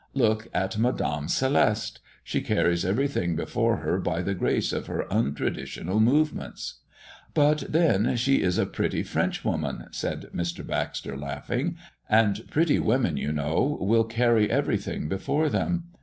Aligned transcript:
Look 0.15 0.47
at 0.51 0.79
Madame 0.79 1.27
Celeste. 1.27 1.99
She 2.23 2.41
carries 2.41 2.83
everything 2.83 3.35
before 3.35 3.75
her 3.85 3.99
by 3.99 4.23
the 4.23 4.33
grace 4.33 4.73
of 4.73 4.87
her 4.87 5.05
untraditional 5.11 6.01
movements." 6.01 6.79
"But 7.35 7.65
then 7.69 8.17
she 8.17 8.41
is 8.41 8.57
a 8.57 8.65
pretty 8.65 9.03
French 9.03 9.45
woman," 9.45 9.83
said 9.91 10.31
Mr. 10.33 10.65
Baxter, 10.65 11.15
laughing, 11.15 11.77
"and 12.09 12.49
pretty 12.49 12.79
women, 12.79 13.15
you 13.15 13.31
know, 13.31 13.77
will 13.79 14.05
carry 14.05 14.49
every 14.49 14.77
thing 14.79 15.07
before 15.07 15.49
them. 15.49 15.83